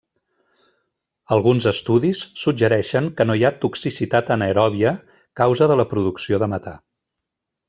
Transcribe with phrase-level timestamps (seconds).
[1.35, 4.95] Alguns estudis suggereixen que no hi ha toxicitat anaeròbia
[5.43, 6.75] causa de la producció de metà.